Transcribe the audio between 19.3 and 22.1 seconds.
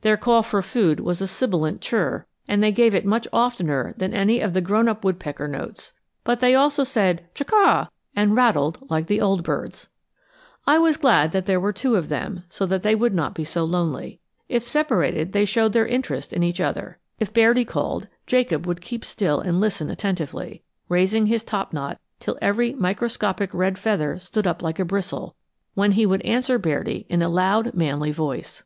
and listen attentively, raising his topknot